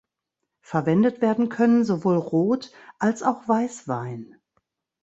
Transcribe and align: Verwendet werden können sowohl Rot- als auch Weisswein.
Verwendet 0.61 1.21
werden 1.21 1.49
können 1.49 1.85
sowohl 1.85 2.15
Rot- 2.17 2.71
als 2.97 3.21
auch 3.21 3.47
Weisswein. 3.47 4.35